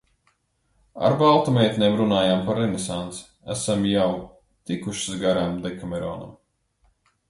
[1.09, 3.23] Ar Baltu meitenēm runājam par renesansi,
[3.59, 4.09] esam jau
[4.73, 6.39] tikušas garām "Dekameronam".